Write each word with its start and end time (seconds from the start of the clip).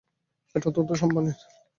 এটা 0.55 0.67
অত্যন্ত 0.69 0.91
সম্মানের। 0.93 1.37